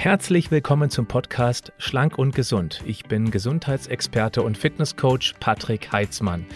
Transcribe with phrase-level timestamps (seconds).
[0.00, 2.84] Herzlich willkommen zum Podcast Schlank und Gesund.
[2.86, 6.46] Ich bin Gesundheitsexperte und Fitnesscoach Patrick Heitzmann.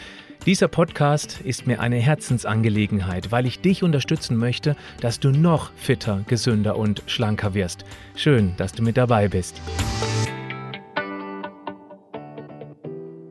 [0.46, 6.22] Dieser Podcast ist mir eine Herzensangelegenheit, weil ich dich unterstützen möchte, dass du noch fitter,
[6.28, 7.85] gesünder und schlanker wirst.
[8.15, 9.61] Schön, dass du mit dabei bist.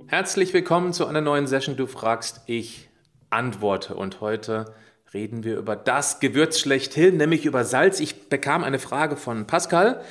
[0.08, 1.78] Herzlich willkommen zu einer neuen Session.
[1.78, 2.90] Du fragst, ich
[3.30, 3.96] antworte.
[3.96, 4.74] Und heute
[5.14, 8.00] reden wir über das Gewürz schlechthin, nämlich über Salz.
[8.00, 10.02] Ich bekam eine Frage von Pascal.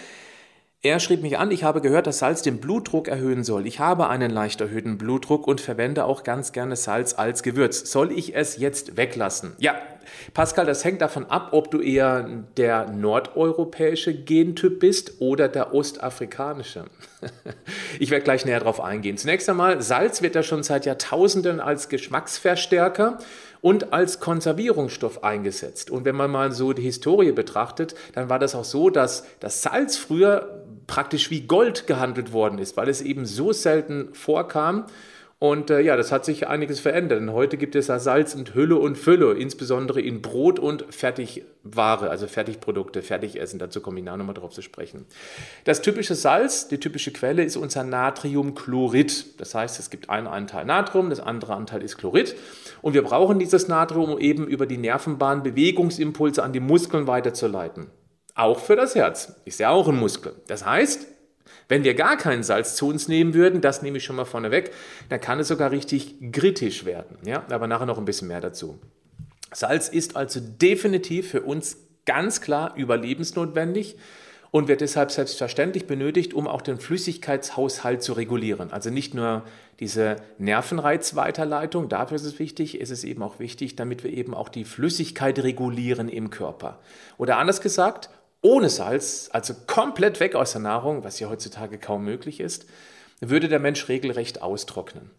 [0.82, 3.66] Er schrieb mich an, ich habe gehört, dass Salz den Blutdruck erhöhen soll.
[3.66, 7.90] Ich habe einen leicht erhöhten Blutdruck und verwende auch ganz gerne Salz als Gewürz.
[7.90, 9.52] Soll ich es jetzt weglassen?
[9.58, 9.74] Ja,
[10.32, 16.84] Pascal, das hängt davon ab, ob du eher der nordeuropäische Gentyp bist oder der ostafrikanische.
[17.98, 19.18] Ich werde gleich näher darauf eingehen.
[19.18, 23.18] Zunächst einmal, Salz wird ja schon seit Jahrtausenden als Geschmacksverstärker
[23.60, 25.90] und als Konservierungsstoff eingesetzt.
[25.90, 29.62] Und wenn man mal so die Historie betrachtet, dann war das auch so, dass das
[29.62, 34.86] Salz früher praktisch wie Gold gehandelt worden ist, weil es eben so selten vorkam
[35.42, 37.18] und äh, ja, das hat sich einiges verändert.
[37.18, 42.10] Denn heute gibt es ja Salz und Hülle und Fülle, insbesondere in Brot und Fertigware,
[42.10, 43.58] also Fertigprodukte, Fertigessen.
[43.58, 45.06] Dazu komme ich nachher nochmal drauf zu sprechen.
[45.64, 49.40] Das typische Salz, die typische Quelle ist unser Natriumchlorid.
[49.40, 52.36] Das heißt, es gibt einen Anteil Natrium, das andere Anteil ist Chlorid.
[52.82, 57.86] Und wir brauchen dieses Natrium, um eben über die Nervenbahn Bewegungsimpulse an die Muskeln weiterzuleiten.
[58.34, 59.36] Auch für das Herz.
[59.46, 60.34] Ist ja auch ein Muskel.
[60.48, 61.06] Das heißt,
[61.68, 64.50] wenn wir gar kein Salz zu uns nehmen würden, das nehme ich schon mal vorne
[64.50, 64.72] weg,
[65.08, 67.16] dann kann es sogar richtig kritisch werden.
[67.24, 67.44] Ja?
[67.50, 68.78] Aber nachher noch ein bisschen mehr dazu.
[69.52, 71.76] Salz ist also definitiv für uns
[72.06, 73.96] ganz klar überlebensnotwendig
[74.50, 78.72] und wird deshalb selbstverständlich benötigt, um auch den Flüssigkeitshaushalt zu regulieren.
[78.72, 79.44] Also nicht nur
[79.78, 84.48] diese Nervenreizweiterleitung, dafür ist es wichtig, ist es eben auch wichtig, damit wir eben auch
[84.48, 86.80] die Flüssigkeit regulieren im Körper.
[87.16, 88.10] Oder anders gesagt,
[88.42, 92.66] ohne Salz, also komplett weg aus der Nahrung, was ja heutzutage kaum möglich ist,
[93.20, 95.10] würde der Mensch regelrecht austrocknen.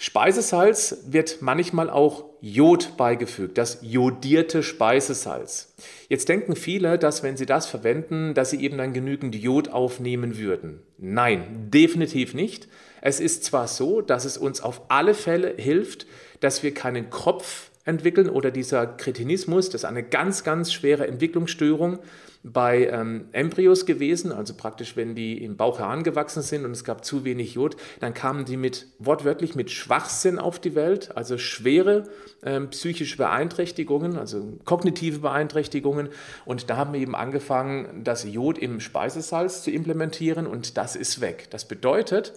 [0.00, 5.74] Speisesalz wird manchmal auch Jod beigefügt, das jodierte Speisesalz.
[6.08, 10.38] Jetzt denken viele, dass wenn sie das verwenden, dass sie eben dann genügend Jod aufnehmen
[10.38, 10.80] würden.
[10.98, 12.68] Nein, definitiv nicht.
[13.00, 16.06] Es ist zwar so, dass es uns auf alle Fälle hilft,
[16.38, 21.98] dass wir keinen Kopf entwickeln oder dieser Kretinismus, das ist eine ganz, ganz schwere Entwicklungsstörung,
[22.42, 27.04] bei ähm, Embryos gewesen, also praktisch, wenn die im Bauch herangewachsen sind und es gab
[27.04, 32.04] zu wenig Jod, dann kamen die mit wortwörtlich mit Schwachsinn auf die Welt, also schwere
[32.44, 36.08] ähm, psychische Beeinträchtigungen, also kognitive Beeinträchtigungen.
[36.44, 41.20] Und da haben wir eben angefangen, das Jod im Speisesalz zu implementieren und das ist
[41.20, 41.48] weg.
[41.50, 42.34] Das bedeutet,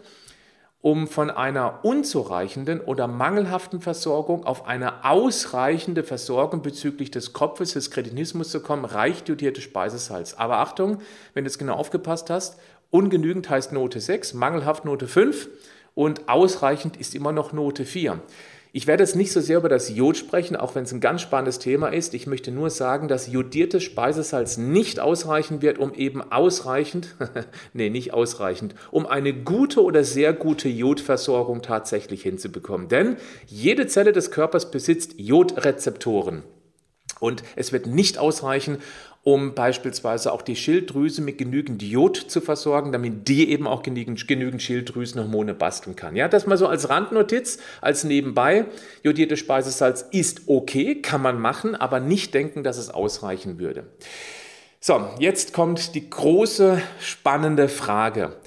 [0.82, 7.92] um von einer unzureichenden oder mangelhaften Versorgung auf eine ausreichende Versorgung bezüglich des Kopfes, des
[7.92, 10.34] Kretinismus zu kommen, reicht jodiertes Speisesalz.
[10.34, 10.98] Aber Achtung,
[11.34, 12.60] wenn du es genau aufgepasst hast,
[12.90, 15.50] ungenügend heißt Note 6, mangelhaft Note 5
[15.94, 18.20] und ausreichend ist immer noch Note 4.
[18.74, 21.22] Ich werde jetzt nicht so sehr über das Jod sprechen, auch wenn es ein ganz
[21.22, 22.14] spannendes Thema ist.
[22.14, 27.16] Ich möchte nur sagen, dass jodiertes Speisesalz nicht ausreichen wird, um eben ausreichend,
[27.74, 32.88] nee, nicht ausreichend, um eine gute oder sehr gute Jodversorgung tatsächlich hinzubekommen.
[32.88, 36.44] Denn jede Zelle des Körpers besitzt Jodrezeptoren.
[37.20, 38.78] Und es wird nicht ausreichen,
[39.24, 44.28] um beispielsweise auch die Schilddrüse mit genügend Jod zu versorgen, damit die eben auch genügend,
[44.28, 46.16] genügend Schilddrüsenhormone basteln kann.
[46.16, 48.66] Ja, das mal so als Randnotiz, als nebenbei.
[49.04, 53.86] Jodiertes Speisesalz ist okay, kann man machen, aber nicht denken, dass es ausreichen würde.
[54.80, 58.38] So, jetzt kommt die große spannende Frage.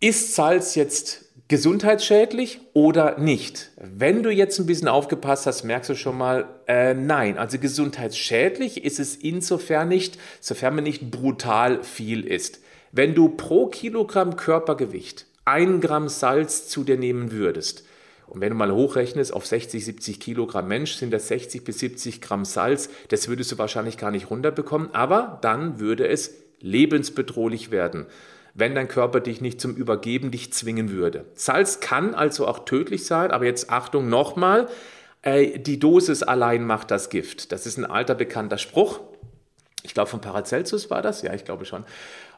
[0.00, 1.19] Ist Salz jetzt
[1.50, 3.72] gesundheitsschädlich oder nicht?
[3.76, 7.38] Wenn du jetzt ein bisschen aufgepasst hast, merkst du schon mal, äh, nein.
[7.38, 12.60] Also gesundheitsschädlich ist es insofern nicht, sofern man nicht brutal viel isst.
[12.92, 17.84] Wenn du pro Kilogramm Körpergewicht ein Gramm Salz zu dir nehmen würdest,
[18.28, 22.20] und wenn du mal hochrechnest auf 60, 70 Kilogramm Mensch, sind das 60 bis 70
[22.20, 22.90] Gramm Salz.
[23.08, 28.06] Das würdest du wahrscheinlich gar nicht runterbekommen, aber dann würde es lebensbedrohlich werden
[28.54, 31.26] wenn dein Körper dich nicht zum Übergeben dich zwingen würde.
[31.34, 34.68] Salz kann also auch tödlich sein, aber jetzt Achtung nochmal,
[35.22, 37.52] äh, die Dosis allein macht das Gift.
[37.52, 39.00] Das ist ein alter bekannter Spruch.
[39.82, 41.84] Ich glaube von Paracelsus war das, ja, ich glaube schon.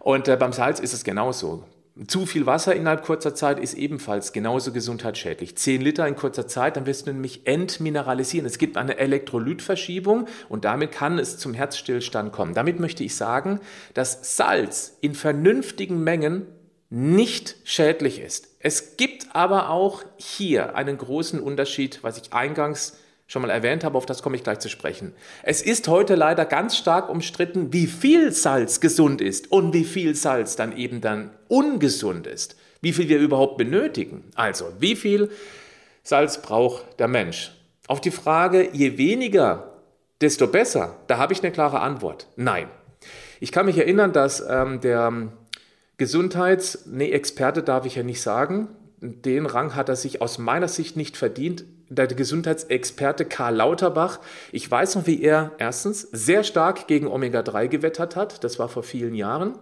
[0.00, 1.64] Und äh, beim Salz ist es genauso.
[2.06, 5.56] Zu viel Wasser innerhalb kurzer Zeit ist ebenfalls genauso gesundheitsschädlich.
[5.56, 8.46] 10 Liter in kurzer Zeit, dann wirst du nämlich entmineralisieren.
[8.46, 12.54] Es gibt eine Elektrolytverschiebung und damit kann es zum Herzstillstand kommen.
[12.54, 13.60] Damit möchte ich sagen,
[13.92, 16.46] dass Salz in vernünftigen Mengen
[16.88, 18.48] nicht schädlich ist.
[18.58, 22.96] Es gibt aber auch hier einen großen Unterschied, was ich eingangs
[23.32, 25.14] schon mal erwähnt habe, auf das komme ich gleich zu sprechen.
[25.42, 30.14] Es ist heute leider ganz stark umstritten, wie viel Salz gesund ist und wie viel
[30.14, 32.56] Salz dann eben dann ungesund ist.
[32.82, 34.24] Wie viel wir überhaupt benötigen.
[34.34, 35.30] Also, wie viel
[36.02, 37.52] Salz braucht der Mensch?
[37.88, 39.80] Auf die Frage, je weniger,
[40.20, 42.26] desto besser, da habe ich eine klare Antwort.
[42.36, 42.68] Nein.
[43.40, 45.10] Ich kann mich erinnern, dass ähm, der
[45.96, 48.68] Gesundheits-, nee, Experte darf ich ja nicht sagen,
[49.02, 51.64] den Rang hat er sich aus meiner Sicht nicht verdient.
[51.88, 54.20] Der Gesundheitsexperte Karl Lauterbach,
[54.52, 58.84] ich weiß noch, wie er erstens sehr stark gegen Omega-3 gewettert hat, das war vor
[58.84, 59.58] vielen Jahren,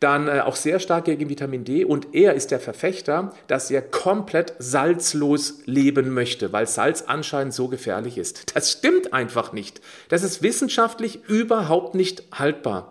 [0.00, 3.80] dann äh, auch sehr stark gegen Vitamin D und er ist der Verfechter, dass er
[3.80, 8.54] komplett salzlos leben möchte, weil Salz anscheinend so gefährlich ist.
[8.54, 9.80] Das stimmt einfach nicht.
[10.10, 12.90] Das ist wissenschaftlich überhaupt nicht haltbar.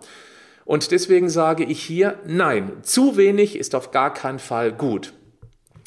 [0.64, 5.12] Und deswegen sage ich hier, nein, zu wenig ist auf gar keinen Fall gut.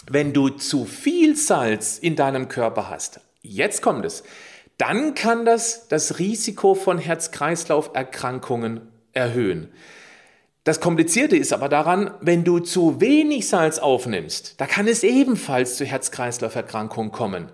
[0.09, 4.23] Wenn du zu viel Salz in deinem Körper hast, jetzt kommt es,
[4.77, 8.81] dann kann das das Risiko von Herz-Kreislauf-Erkrankungen
[9.11, 9.69] erhöhen.
[10.67, 15.77] Das Komplizierte ist aber daran, wenn du zu wenig Salz aufnimmst, da kann es ebenfalls
[15.77, 17.45] zu Herz-Kreislauf-Erkrankungen kommen.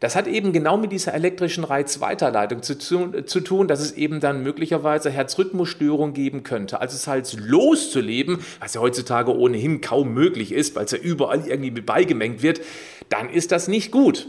[0.00, 4.20] Das hat eben genau mit dieser elektrischen Reizweiterleitung zu, zu, zu tun, dass es eben
[4.20, 6.80] dann möglicherweise Herzrhythmusstörungen geben könnte.
[6.80, 11.72] Also Salz loszuleben, was ja heutzutage ohnehin kaum möglich ist, weil es ja überall irgendwie
[11.72, 12.62] mit beigemengt wird,
[13.10, 14.28] dann ist das nicht gut.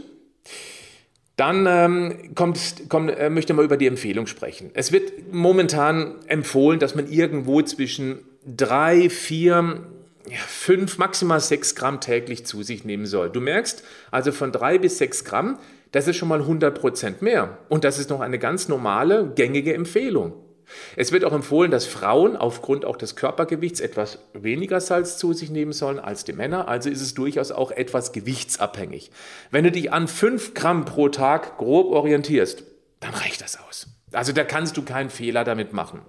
[1.36, 4.70] Dann ähm, kommt, kommt, äh, möchte man über die Empfehlung sprechen.
[4.74, 9.86] Es wird momentan empfohlen, dass man irgendwo zwischen drei, vier
[10.46, 13.30] fünf, maximal sechs Gramm täglich zu sich nehmen soll.
[13.30, 15.58] Du merkst also von drei bis sechs Gramm,
[15.92, 17.58] das ist schon mal 100 Prozent mehr.
[17.68, 20.32] Und das ist noch eine ganz normale, gängige Empfehlung.
[20.96, 25.50] Es wird auch empfohlen, dass Frauen aufgrund auch des Körpergewichts etwas weniger Salz zu sich
[25.50, 26.68] nehmen sollen als die Männer.
[26.68, 29.10] Also ist es durchaus auch etwas gewichtsabhängig.
[29.50, 32.64] Wenn du dich an 5 Gramm pro Tag grob orientierst,
[33.00, 33.88] dann reicht das aus.
[34.12, 36.00] Also da kannst du keinen Fehler damit machen.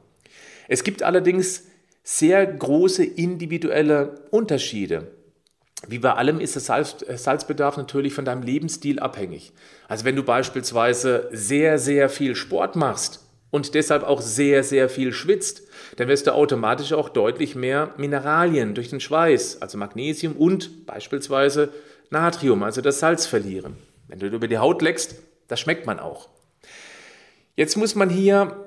[0.68, 1.64] Es gibt allerdings
[2.08, 5.08] sehr große individuelle Unterschiede.
[5.88, 9.54] Wie bei allem ist der äh, Salzbedarf natürlich von deinem Lebensstil abhängig.
[9.88, 15.14] Also wenn du beispielsweise sehr, sehr viel Sport machst und deshalb auch sehr, sehr viel
[15.14, 15.64] schwitzt,
[15.98, 21.74] dann wirst du automatisch auch deutlich mehr Mineralien durch den Schweiß, also Magnesium und beispielsweise
[22.12, 23.78] Natrium, also das Salz verlieren.
[24.08, 25.16] Wenn du über die Haut leckst,
[25.48, 26.30] das schmeckt man auch.
[27.56, 28.64] Jetzt muss man hier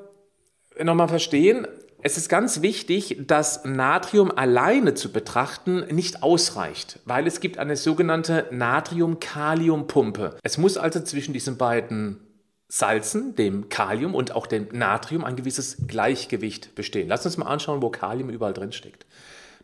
[0.82, 1.68] nochmal verstehen,
[2.00, 7.76] es ist ganz wichtig, dass Natrium alleine zu betrachten nicht ausreicht, weil es gibt eine
[7.76, 10.36] sogenannte Natrium-Kalium-Pumpe.
[10.42, 12.20] Es muss also zwischen diesen beiden
[12.68, 17.08] Salzen, dem Kalium und auch dem Natrium, ein gewisses Gleichgewicht bestehen.
[17.08, 19.06] Lass uns mal anschauen, wo Kalium überall drin steckt.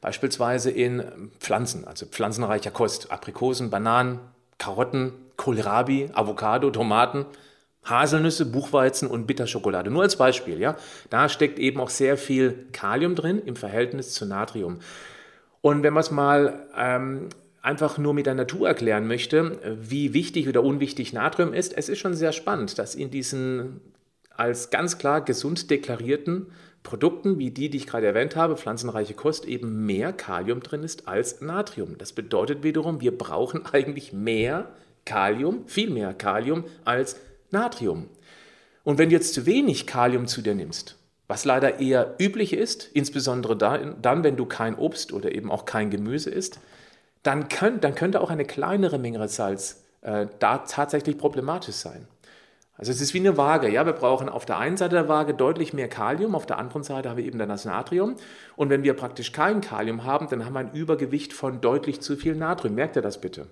[0.01, 4.19] Beispielsweise in Pflanzen, also pflanzenreicher Kost, Aprikosen, Bananen,
[4.59, 7.27] Karotten, Kohlrabi, Avocado, Tomaten,
[7.85, 9.91] Haselnüsse, Buchweizen und Bitterschokolade.
[9.91, 10.77] Nur als Beispiel, ja.
[11.11, 14.79] Da steckt eben auch sehr viel Kalium drin im Verhältnis zu Natrium.
[15.61, 17.29] Und wenn man es mal ähm,
[17.63, 21.99] einfach nur mit der Natur erklären möchte, wie wichtig oder unwichtig Natrium ist, es ist
[21.99, 23.81] schon sehr spannend, dass in diesen
[24.37, 26.49] als ganz klar gesund deklarierten
[26.83, 31.09] Produkten, wie die, die ich gerade erwähnt habe, pflanzenreiche Kost, eben mehr Kalium drin ist
[31.09, 31.97] als Natrium.
[31.97, 34.69] Das bedeutet wiederum, wir brauchen eigentlich mehr
[35.05, 37.19] Kalium, viel mehr Kalium als
[37.55, 38.09] Natrium.
[38.85, 40.97] Und wenn du jetzt zu wenig Kalium zu dir nimmst,
[41.27, 45.91] was leider eher üblich ist, insbesondere dann, wenn du kein Obst oder eben auch kein
[45.91, 46.61] Gemüse isst,
[47.23, 52.07] dann, könnt, dann könnte auch eine kleinere Menge Salz äh, da tatsächlich problematisch sein.
[52.77, 53.71] Also es ist wie eine Waage.
[53.71, 56.83] Ja, wir brauchen auf der einen Seite der Waage deutlich mehr Kalium, auf der anderen
[56.83, 58.17] Seite haben wir eben dann das Natrium.
[58.57, 62.17] Und wenn wir praktisch kein Kalium haben, dann haben wir ein Übergewicht von deutlich zu
[62.17, 62.75] viel Natrium.
[62.75, 63.47] Merkt ihr das bitte?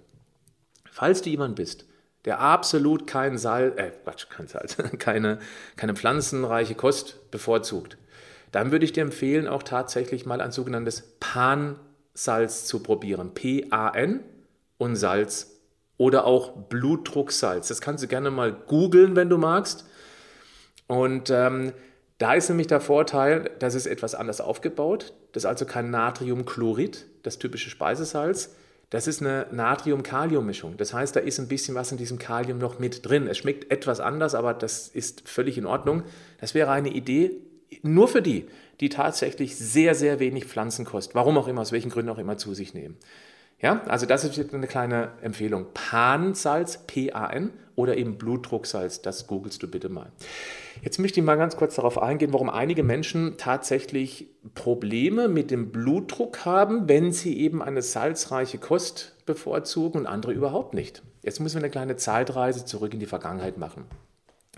[0.91, 1.87] Falls du jemand bist,
[2.25, 5.39] der absolut kein Salz, äh, Quatsch, kein Salz, keine,
[5.77, 7.97] keine pflanzenreiche Kost bevorzugt,
[8.53, 13.35] dann würde ich dir empfehlen, auch tatsächlich mal ein sogenanntes Pan-Salz zu probieren.
[13.35, 14.21] P-A-N
[14.79, 15.61] und Salz
[15.97, 17.69] oder auch Blutdrucksalz.
[17.69, 19.87] Das kannst du gerne mal googeln, wenn du magst.
[20.87, 21.73] Und ähm,
[22.19, 25.15] da ist nämlich der Vorteil, dass es etwas anders aufgebaut.
[25.33, 28.55] Das ist also kein Natriumchlorid, das typische Speisesalz,
[28.93, 30.77] das ist eine Natrium-Kalium-Mischung.
[30.77, 33.27] Das heißt, da ist ein bisschen was in diesem Kalium noch mit drin.
[33.27, 36.03] Es schmeckt etwas anders, aber das ist völlig in Ordnung.
[36.43, 37.31] Das wäre eine Idee
[37.81, 38.49] nur für die,
[38.81, 42.53] die tatsächlich sehr, sehr wenig Pflanzenkost, warum auch immer, aus welchen Gründen auch immer, zu
[42.53, 42.99] sich nehmen.
[43.63, 45.67] Ja, also das ist eine kleine Empfehlung.
[45.73, 50.11] Pan-Salz, P-A-N oder eben Blutdrucksalz, das googelst du bitte mal.
[50.83, 55.71] Jetzt möchte ich mal ganz kurz darauf eingehen, warum einige Menschen tatsächlich Probleme mit dem
[55.71, 61.03] Blutdruck haben, wenn sie eben eine salzreiche Kost bevorzugen und andere überhaupt nicht.
[61.23, 63.85] Jetzt müssen wir eine kleine Zeitreise zurück in die Vergangenheit machen.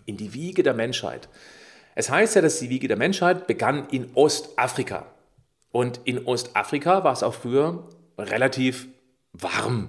[0.07, 1.29] in die Wiege der Menschheit.
[1.95, 5.07] Es heißt ja, dass die Wiege der Menschheit begann in Ostafrika.
[5.71, 8.89] Und in Ostafrika war es auch früher relativ
[9.35, 9.88] warm.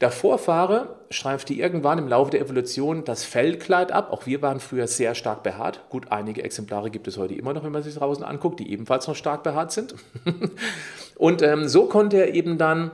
[0.00, 4.12] Der Vorfahre streifte irgendwann im Laufe der Evolution das Fellkleid ab.
[4.12, 5.88] Auch wir waren früher sehr stark behaart.
[5.88, 9.08] Gut, einige Exemplare gibt es heute immer noch, wenn man sich draußen anguckt, die ebenfalls
[9.08, 9.94] noch stark behaart sind.
[11.16, 12.90] Und ähm, so konnte er eben dann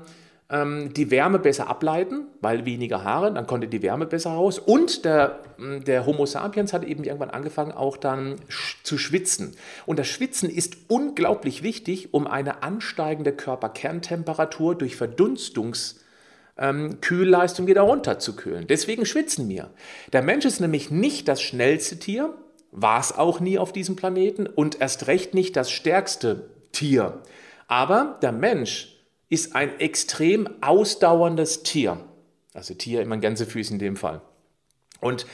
[0.53, 4.59] die Wärme besser ableiten, weil weniger Haare, dann konnte die Wärme besser raus.
[4.59, 8.37] Und der, hm, der Homo sapiens hat eben irgendwann angefangen, auch dann
[8.83, 9.57] zu schwitzen.
[9.87, 15.97] Und das Schwitzen ist unglaublich wichtig, um eine ansteigende Körperkerntemperatur durch Verdunstungs-
[16.59, 18.67] ähm, Kühlleistung wieder runterzukühlen.
[18.67, 19.71] Deswegen schwitzen wir.
[20.13, 22.35] Der Mensch ist nämlich nicht das schnellste Tier,
[22.71, 27.23] war es auch nie auf diesem Planeten und erst recht nicht das stärkste Tier.
[27.69, 29.02] Aber der Mensch
[29.33, 31.97] ist ein extrem ausdauerndes Tier.
[32.53, 34.21] Also Tier immer in Gänsefüßen in dem Fall.
[35.01, 35.25] Und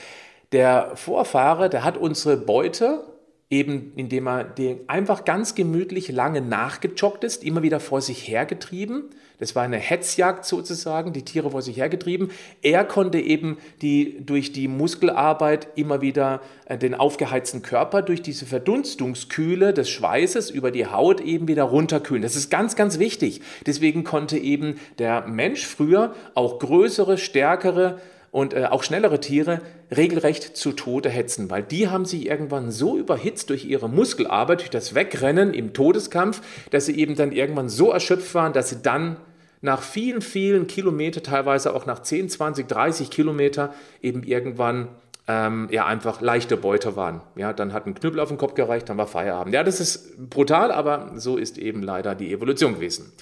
[0.53, 3.03] der Vorfahre, der hat unsere Beute
[3.51, 9.05] eben indem er den einfach ganz gemütlich lange nachgejoggt ist, immer wieder vor sich hergetrieben.
[9.39, 12.31] Das war eine Hetzjagd sozusagen, die Tiere vor sich hergetrieben.
[12.61, 18.45] Er konnte eben die, durch die Muskelarbeit immer wieder äh, den aufgeheizten Körper durch diese
[18.45, 22.23] Verdunstungskühle des Schweißes über die Haut eben wieder runterkühlen.
[22.23, 23.41] Das ist ganz, ganz wichtig.
[23.65, 27.99] Deswegen konnte eben der Mensch früher auch größere, stärkere,
[28.31, 29.61] und äh, auch schnellere Tiere
[29.95, 34.71] regelrecht zu Tode hetzen, weil die haben sich irgendwann so überhitzt durch ihre Muskelarbeit, durch
[34.71, 39.17] das Wegrennen im Todeskampf, dass sie eben dann irgendwann so erschöpft waren, dass sie dann
[39.61, 44.89] nach vielen, vielen Kilometern, teilweise auch nach 10, 20, 30 Kilometer, eben irgendwann
[45.27, 47.21] ähm, ja einfach leichte Beute waren.
[47.37, 49.55] Ja, dann hat ein Knüppel auf den Kopf gereicht, dann war Feierabend.
[49.55, 53.13] Ja, das ist brutal, aber so ist eben leider die Evolution gewesen.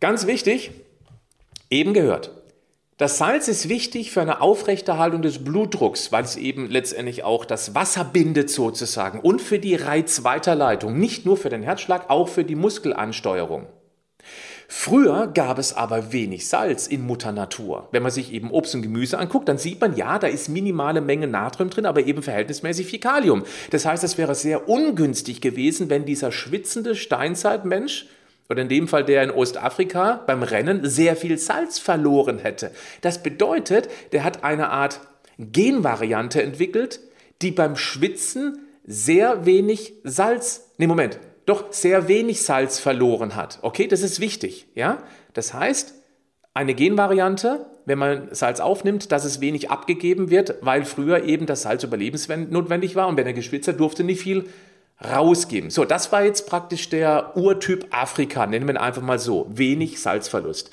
[0.00, 0.70] Ganz wichtig,
[1.68, 2.30] eben gehört.
[3.00, 7.74] Das Salz ist wichtig für eine Aufrechterhaltung des Blutdrucks, weil es eben letztendlich auch das
[7.74, 12.56] Wasser bindet sozusagen und für die Reizweiterleitung, nicht nur für den Herzschlag, auch für die
[12.56, 13.64] Muskelansteuerung.
[14.68, 17.88] Früher gab es aber wenig Salz in Mutter Natur.
[17.90, 21.00] Wenn man sich eben Obst und Gemüse anguckt, dann sieht man, ja, da ist minimale
[21.00, 23.44] Menge Natrium drin, aber eben verhältnismäßig viel Kalium.
[23.70, 28.08] Das heißt, es wäre sehr ungünstig gewesen, wenn dieser schwitzende Steinzeitmensch
[28.50, 32.72] oder in dem Fall der in Ostafrika beim Rennen sehr viel Salz verloren hätte.
[33.00, 35.00] Das bedeutet, der hat eine Art
[35.38, 37.00] Genvariante entwickelt,
[37.40, 43.60] die beim Schwitzen sehr wenig Salz, nee Moment, doch sehr wenig Salz verloren hat.
[43.62, 44.98] Okay, das ist wichtig, ja?
[45.32, 45.94] Das heißt,
[46.52, 51.62] eine Genvariante, wenn man Salz aufnimmt, dass es wenig abgegeben wird, weil früher eben das
[51.62, 54.46] Salz überlebensnotwendig war und wenn er geschwitzt hat, durfte nicht viel
[55.04, 55.70] rausgeben.
[55.70, 60.00] So, das war jetzt praktisch der Urtyp Afrika, nennen wir ihn einfach mal so, wenig
[60.00, 60.70] Salzverlust.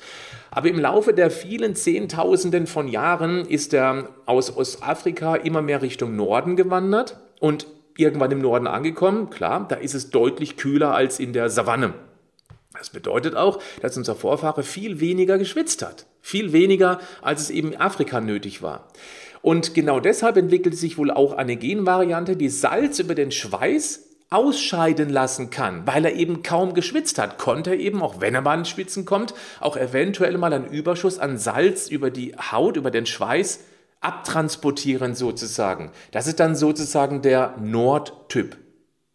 [0.50, 6.16] Aber im Laufe der vielen Zehntausenden von Jahren ist er aus Ostafrika immer mehr Richtung
[6.16, 7.66] Norden gewandert und
[7.96, 9.30] irgendwann im Norden angekommen.
[9.30, 11.94] Klar, da ist es deutlich kühler als in der Savanne.
[12.76, 16.06] Das bedeutet auch, dass unser Vorfahre viel weniger geschwitzt hat.
[16.20, 18.88] Viel weniger, als es eben in Afrika nötig war.
[19.42, 25.08] Und genau deshalb entwickelte sich wohl auch eine Genvariante, die Salz über den Schweiß ausscheiden
[25.08, 28.58] lassen kann, weil er eben kaum geschwitzt hat, konnte er eben, auch wenn er mal
[28.58, 33.06] ins Schwitzen kommt, auch eventuell mal einen Überschuss an Salz über die Haut, über den
[33.06, 33.60] Schweiß
[34.00, 35.90] abtransportieren sozusagen.
[36.12, 38.56] Das ist dann sozusagen der Nordtyp.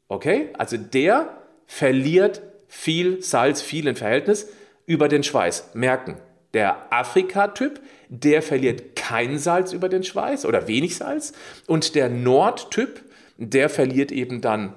[0.08, 0.50] Okay?
[0.58, 4.48] Also der verliert viel Salz, viel im Verhältnis
[4.86, 5.72] über den Schweiß.
[5.74, 6.18] Merken.
[6.54, 7.80] Der Afrika-Typ,
[8.10, 11.34] der verliert kein Salz über den Schweiß oder wenig Salz.
[11.68, 13.02] Und der Nordtyp,
[13.38, 14.76] der verliert eben dann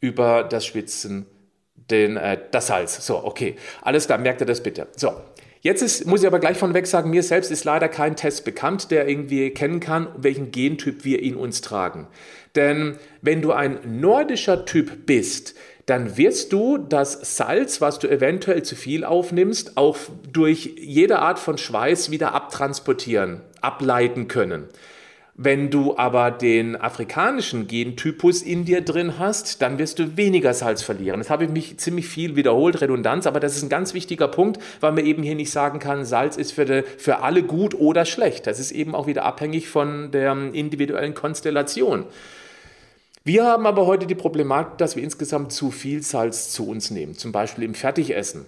[0.00, 1.26] über das Schwitzen
[1.90, 3.06] den, äh, das Salz.
[3.06, 3.56] So, okay.
[3.82, 4.88] Alles klar, merkt ihr das bitte.
[4.96, 5.12] So,
[5.66, 8.44] Jetzt ist, muss ich aber gleich von weg sagen, mir selbst ist leider kein Test
[8.44, 12.06] bekannt, der irgendwie kennen kann, welchen Gentyp wir in uns tragen.
[12.54, 18.62] Denn wenn du ein nordischer Typ bist, dann wirst du das Salz, was du eventuell
[18.62, 19.96] zu viel aufnimmst, auch
[20.32, 24.68] durch jede Art von Schweiß wieder abtransportieren, ableiten können.
[25.38, 30.80] Wenn du aber den afrikanischen Gentypus in dir drin hast, dann wirst du weniger Salz
[30.82, 31.20] verlieren.
[31.20, 34.58] Das habe ich mich ziemlich viel wiederholt, Redundanz, aber das ist ein ganz wichtiger Punkt,
[34.80, 38.06] weil man eben hier nicht sagen kann, Salz ist für, die, für alle gut oder
[38.06, 38.46] schlecht.
[38.46, 42.06] Das ist eben auch wieder abhängig von der individuellen Konstellation.
[43.22, 47.12] Wir haben aber heute die Problematik, dass wir insgesamt zu viel Salz zu uns nehmen,
[47.12, 48.46] zum Beispiel im Fertigessen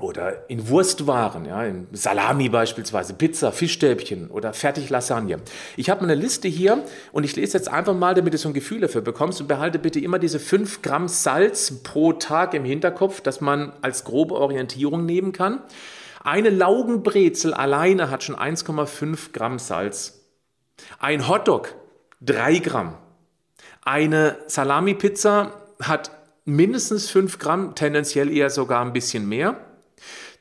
[0.00, 5.38] oder in Wurstwaren, ja, in Salami beispielsweise, Pizza, Fischstäbchen oder Fertiglasagne.
[5.76, 8.54] Ich habe eine Liste hier und ich lese jetzt einfach mal, damit du so ein
[8.54, 13.20] Gefühl dafür bekommst und behalte bitte immer diese 5 Gramm Salz pro Tag im Hinterkopf,
[13.20, 15.60] dass man als grobe Orientierung nehmen kann.
[16.22, 20.24] Eine Laugenbrezel alleine hat schon 1,5 Gramm Salz.
[20.98, 21.74] Ein Hotdog
[22.20, 22.96] 3 Gramm.
[23.82, 26.10] Eine Salami-Pizza hat
[26.44, 29.56] mindestens 5 Gramm, tendenziell eher sogar ein bisschen mehr.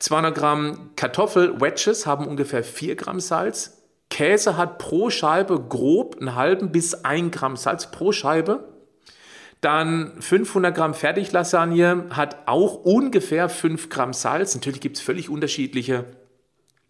[0.05, 3.81] 200 Gramm Kartoffel-Wedges haben ungefähr 4 Gramm Salz.
[4.11, 8.71] Käse hat pro Scheibe grob einen halben bis 1 Gramm Salz pro Scheibe.
[9.61, 14.53] Dann 500 Gramm Fertiglasagne hat auch ungefähr 5 Gramm Salz.
[14.53, 16.05] Natürlich gibt es völlig unterschiedliche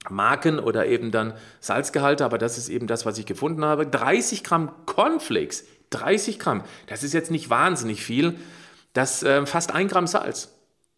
[0.10, 3.88] Marken oder eben dann Salzgehalte, aber das ist eben das, was ich gefunden habe.
[3.88, 8.36] 30 Gramm Cornflakes, 30 Gramm, das ist jetzt nicht wahnsinnig viel.
[8.92, 10.55] Das äh, fast 1 Gramm Salz.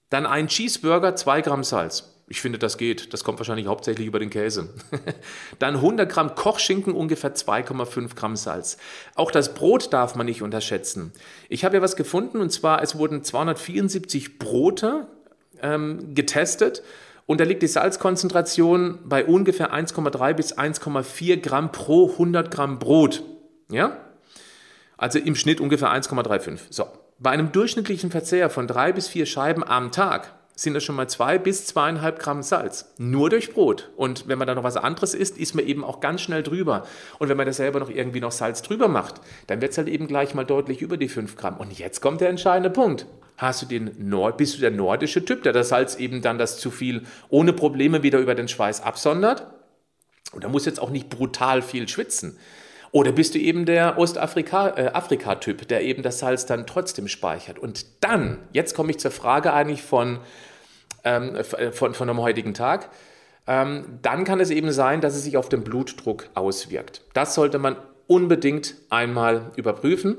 [0.10, 2.14] Dann ein Cheeseburger, 2 Gramm Salz.
[2.30, 3.14] Ich finde, das geht.
[3.14, 4.74] Das kommt wahrscheinlich hauptsächlich über den Käse.
[5.60, 8.78] Dann 100 Gramm Kochschinken, ungefähr 2,5 Gramm Salz.
[9.16, 11.14] Auch das Brot darf man nicht unterschätzen.
[11.48, 15.08] Ich habe ja was gefunden und zwar, es wurden 274 Brote
[15.62, 16.84] ähm, getestet
[17.26, 23.24] und da liegt die Salzkonzentration bei ungefähr 1,3 bis 1,4 Gramm pro 100 Gramm Brot.
[23.72, 23.98] Ja?
[24.98, 26.60] Also im Schnitt ungefähr 1,35.
[26.70, 26.88] So.
[27.20, 31.10] Bei einem durchschnittlichen Verzehr von drei bis vier Scheiben am Tag sind das schon mal
[31.10, 32.94] zwei bis zweieinhalb Gramm Salz.
[33.00, 33.90] Nur durch Brot.
[33.96, 36.86] Und wenn man da noch was anderes isst, isst man eben auch ganz schnell drüber.
[37.18, 39.16] Und wenn man das selber noch irgendwie noch Salz drüber macht,
[39.48, 41.58] dann wird es halt eben gleich mal deutlich über die fünf Gramm.
[41.58, 43.08] Und jetzt kommt der entscheidende Punkt.
[43.36, 46.60] Hast du den Nord, bist du der nordische Typ, der das Salz eben dann das
[46.60, 49.48] zu viel ohne Probleme wieder über den Schweiß absondert?
[50.34, 52.38] Und da muss jetzt auch nicht brutal viel schwitzen.
[52.98, 57.60] Oder bist du eben der Ostafrika-Typ, äh, der eben das Salz dann trotzdem speichert?
[57.60, 60.18] Und dann, jetzt komme ich zur Frage eigentlich von,
[61.04, 62.90] ähm, äh, von, von dem heutigen Tag,
[63.46, 67.04] ähm, dann kann es eben sein, dass es sich auf den Blutdruck auswirkt.
[67.14, 67.76] Das sollte man
[68.08, 70.18] unbedingt einmal überprüfen,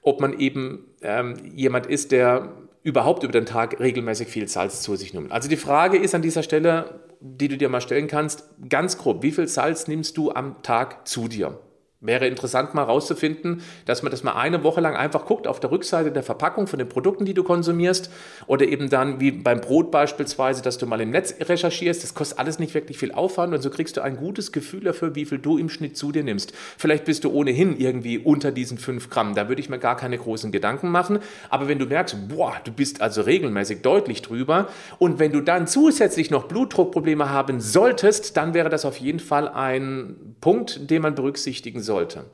[0.00, 2.52] ob man eben ähm, jemand ist, der
[2.84, 5.32] überhaupt über den Tag regelmäßig viel Salz zu sich nimmt.
[5.32, 9.24] Also die Frage ist an dieser Stelle, die du dir mal stellen kannst, ganz grob,
[9.24, 11.58] wie viel Salz nimmst du am Tag zu dir?
[12.02, 15.70] Wäre interessant mal rauszufinden, dass man das mal eine Woche lang einfach guckt auf der
[15.70, 18.10] Rückseite der Verpackung von den Produkten, die du konsumierst
[18.46, 22.02] oder eben dann wie beim Brot beispielsweise, dass du mal im Netz recherchierst.
[22.02, 25.14] Das kostet alles nicht wirklich viel Aufwand und so kriegst du ein gutes Gefühl dafür,
[25.14, 26.54] wie viel du im Schnitt zu dir nimmst.
[26.78, 29.34] Vielleicht bist du ohnehin irgendwie unter diesen 5 Gramm.
[29.34, 31.18] Da würde ich mir gar keine großen Gedanken machen.
[31.50, 35.66] Aber wenn du merkst, boah, du bist also regelmäßig deutlich drüber und wenn du dann
[35.66, 41.14] zusätzlich noch Blutdruckprobleme haben solltest, dann wäre das auf jeden Fall ein Punkt, den man
[41.14, 42.26] berücksichtigen sollte sollte.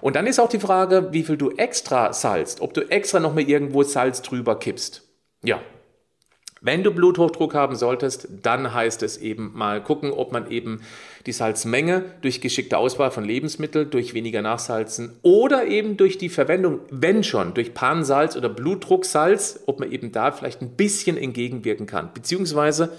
[0.00, 3.34] Und dann ist auch die Frage, wie viel du extra salzt, ob du extra noch
[3.34, 5.02] mal irgendwo Salz drüber kippst.
[5.42, 5.60] Ja.
[6.62, 10.82] Wenn du Bluthochdruck haben solltest, dann heißt es eben mal gucken, ob man eben
[11.24, 16.80] die Salzmenge durch geschickte Auswahl von Lebensmitteln, durch weniger Nachsalzen oder eben durch die Verwendung,
[16.90, 22.12] wenn schon, durch Pansalz oder Blutdrucksalz, ob man eben da vielleicht ein bisschen entgegenwirken kann.
[22.12, 22.90] Beziehungsweise,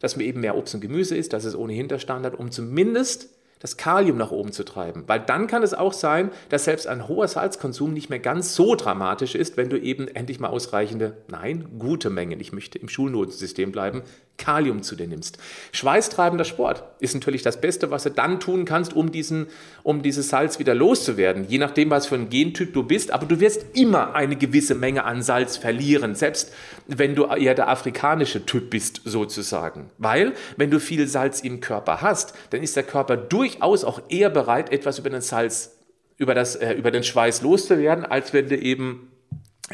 [0.00, 3.30] dass man eben mehr Obst und Gemüse isst, das ist ohnehin der Standard, um zumindest
[3.60, 5.04] das Kalium nach oben zu treiben.
[5.06, 8.74] Weil dann kann es auch sein, dass selbst ein hoher Salzkonsum nicht mehr ganz so
[8.74, 13.72] dramatisch ist, wenn du eben endlich mal ausreichende, nein, gute Mengen, ich möchte im Schulnotensystem
[13.72, 14.02] bleiben,
[14.38, 15.38] Kalium zu dir nimmst.
[15.72, 19.48] Schweißtreibender Sport ist natürlich das Beste, was du dann tun kannst, um, diesen,
[19.82, 21.44] um dieses Salz wieder loszuwerden.
[21.48, 25.04] Je nachdem, was für ein Gentyp du bist, aber du wirst immer eine gewisse Menge
[25.04, 26.52] an Salz verlieren, selbst
[26.86, 29.90] wenn du eher der afrikanische Typ bist, sozusagen.
[29.98, 34.30] Weil, wenn du viel Salz im Körper hast, dann ist der Körper durchaus auch eher
[34.30, 35.76] bereit, etwas über den Salz,
[36.16, 39.10] über, das, äh, über den Schweiß loszuwerden, als wenn du eben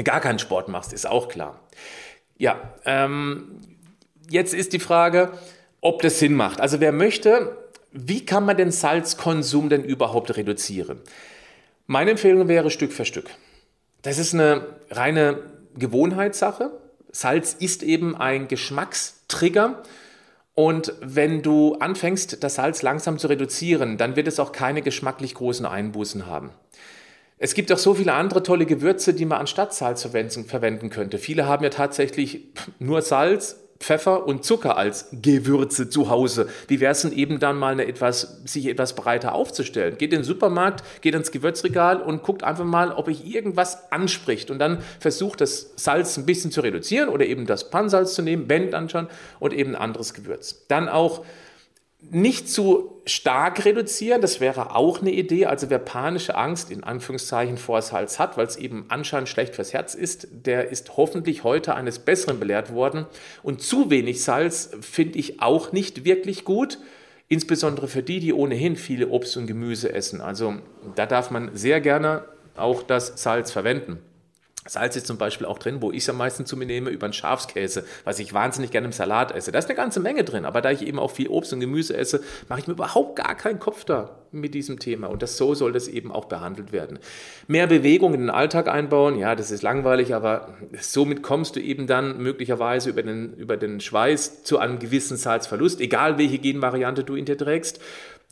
[0.03, 1.61] gar keinen Sport machst, ist auch klar.
[2.37, 3.61] Ja, ähm,
[4.29, 5.33] jetzt ist die Frage,
[5.81, 6.61] ob das Sinn macht.
[6.61, 7.57] Also wer möchte,
[7.93, 11.01] wie kann man den Salzkonsum denn überhaupt reduzieren?
[11.87, 13.31] Meine Empfehlung wäre Stück für Stück.
[14.03, 15.39] Das ist eine reine
[15.77, 16.71] Gewohnheitssache.
[17.11, 19.83] Salz ist eben ein Geschmackstrigger.
[20.55, 25.35] Und wenn du anfängst, das Salz langsam zu reduzieren, dann wird es auch keine geschmacklich
[25.35, 26.51] großen Einbußen haben.
[27.39, 31.19] Es gibt auch so viele andere tolle Gewürze, die man anstatt Salz verwenden könnte.
[31.19, 36.49] Viele haben ja tatsächlich nur Salz, Pfeffer und Zucker als Gewürze zu Hause.
[36.69, 39.99] Wie wäre es denn eben dann mal eine etwas, sich etwas breiter aufzustellen?
[39.99, 44.51] Geht in den Supermarkt, geht ins Gewürzregal und guckt einfach mal, ob euch irgendwas anspricht
[44.51, 48.49] und dann versucht das Salz ein bisschen zu reduzieren oder eben das Pansalz zu nehmen,
[48.49, 50.65] wenn dann schon, und eben ein anderes Gewürz.
[50.69, 51.23] Dann auch
[52.11, 55.47] nicht zu stark reduzieren, das wäre auch eine Idee.
[55.47, 59.73] Also wer panische Angst in Anführungszeichen vor Salz hat, weil es eben anscheinend schlecht fürs
[59.73, 63.07] Herz ist, der ist hoffentlich heute eines Besseren belehrt worden.
[63.43, 66.79] Und zu wenig Salz finde ich auch nicht wirklich gut,
[67.29, 70.21] insbesondere für die, die ohnehin viele Obst und Gemüse essen.
[70.21, 70.55] Also
[70.95, 72.25] da darf man sehr gerne
[72.57, 73.99] auch das Salz verwenden.
[74.67, 77.05] Salz ist zum Beispiel auch drin, wo ich es am meisten zu mir nehme, über
[77.05, 79.53] einen Schafskäse, was ich wahnsinnig gerne im Salat esse.
[79.53, 81.95] Da ist eine ganze Menge drin, aber da ich eben auch viel Obst und Gemüse
[81.95, 85.09] esse, mache ich mir überhaupt gar keinen Kopf da mit diesem Thema.
[85.09, 86.99] Und das, so soll das eben auch behandelt werden.
[87.47, 91.87] Mehr Bewegung in den Alltag einbauen, ja, das ist langweilig, aber somit kommst du eben
[91.87, 97.17] dann möglicherweise über den, über den Schweiß zu einem gewissen Salzverlust, egal welche Genvariante du
[97.17, 97.81] in dir trägst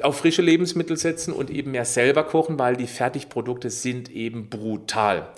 [0.01, 5.29] auf frische Lebensmittel setzen und eben mehr selber kochen, weil die Fertigprodukte sind eben brutal.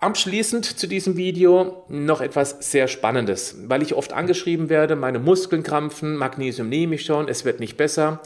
[0.00, 5.64] Abschließend zu diesem Video noch etwas sehr Spannendes, weil ich oft angeschrieben werde, meine Muskeln
[5.64, 8.20] krampfen, Magnesium nehme ich schon, es wird nicht besser.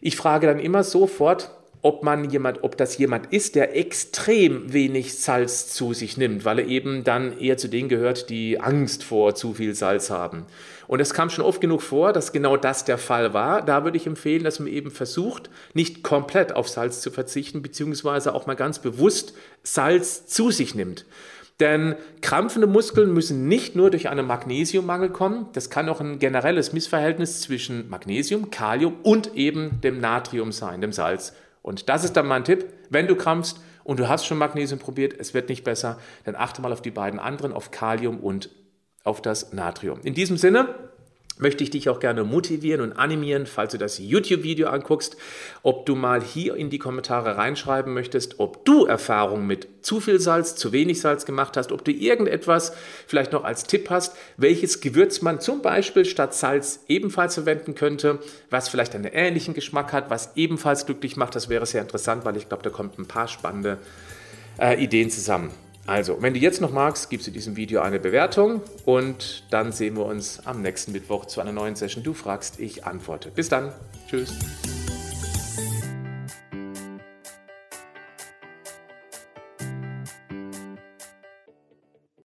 [0.00, 5.18] Ich frage dann immer sofort, ob man jemand, ob das jemand ist, der extrem wenig
[5.18, 9.34] Salz zu sich nimmt, weil er eben dann eher zu denen gehört, die Angst vor
[9.34, 10.46] zu viel Salz haben.
[10.86, 13.62] Und es kam schon oft genug vor, dass genau das der Fall war.
[13.62, 18.32] Da würde ich empfehlen, dass man eben versucht, nicht komplett auf Salz zu verzichten, beziehungsweise
[18.34, 21.04] auch mal ganz bewusst Salz zu sich nimmt.
[21.58, 26.72] Denn krampfende Muskeln müssen nicht nur durch einen Magnesiummangel kommen, das kann auch ein generelles
[26.72, 31.34] Missverhältnis zwischen Magnesium, Kalium und eben dem Natrium sein, dem Salz.
[31.62, 35.14] Und das ist dann mein Tipp, wenn du krampfst und du hast schon Magnesium probiert,
[35.18, 38.50] es wird nicht besser, dann achte mal auf die beiden anderen, auf Kalium und
[39.04, 40.00] auf das Natrium.
[40.02, 40.74] In diesem Sinne,
[41.42, 45.16] möchte ich dich auch gerne motivieren und animieren, falls du das YouTube-Video anguckst,
[45.62, 50.20] ob du mal hier in die Kommentare reinschreiben möchtest, ob du Erfahrungen mit zu viel
[50.20, 52.72] Salz, zu wenig Salz gemacht hast, ob du irgendetwas
[53.06, 58.20] vielleicht noch als Tipp hast, welches Gewürz man zum Beispiel statt Salz ebenfalls verwenden könnte,
[58.48, 61.34] was vielleicht einen ähnlichen Geschmack hat, was ebenfalls glücklich macht.
[61.34, 63.78] Das wäre sehr interessant, weil ich glaube, da kommt ein paar spannende
[64.58, 65.50] äh, Ideen zusammen.
[65.86, 69.96] Also, wenn du jetzt noch magst, gibst du diesem Video eine Bewertung und dann sehen
[69.96, 72.04] wir uns am nächsten Mittwoch zu einer neuen Session.
[72.04, 73.30] Du fragst, ich antworte.
[73.30, 73.72] Bis dann.
[74.08, 74.32] Tschüss.